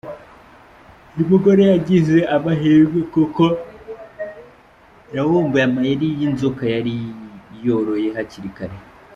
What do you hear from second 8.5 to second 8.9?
kare.